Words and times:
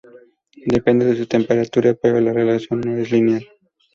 Depende 0.65 1.05
de 1.05 1.15
su 1.15 1.27
temperatura, 1.27 1.93
pero 1.93 2.19
la 2.19 2.33
relación 2.33 2.81
no 2.81 2.95
es 2.97 3.11
lineal. 3.11 3.43